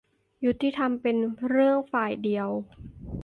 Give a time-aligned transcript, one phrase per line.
[0.45, 1.17] ยุติธรรมเป็น
[1.49, 2.49] เรื่องฝ่ายเดียว?